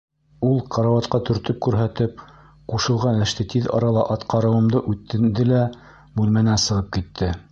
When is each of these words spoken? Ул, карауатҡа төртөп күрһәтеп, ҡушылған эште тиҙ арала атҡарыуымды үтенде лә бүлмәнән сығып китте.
Ул, 0.45 0.55
карауатҡа 0.75 1.19
төртөп 1.29 1.59
күрһәтеп, 1.65 2.23
ҡушылған 2.73 3.21
эште 3.27 3.47
тиҙ 3.55 3.69
арала 3.79 4.07
атҡарыуымды 4.17 4.83
үтенде 4.95 5.47
лә 5.53 5.63
бүлмәнән 6.21 6.63
сығып 6.67 6.93
китте. 6.99 7.33